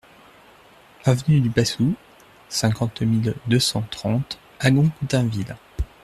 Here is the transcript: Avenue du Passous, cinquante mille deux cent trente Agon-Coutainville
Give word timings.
Avenue 1.05 1.41
du 1.41 1.51
Passous, 1.51 1.93
cinquante 2.49 3.03
mille 3.03 3.35
deux 3.45 3.59
cent 3.59 3.83
trente 3.83 4.39
Agon-Coutainville 4.59 5.55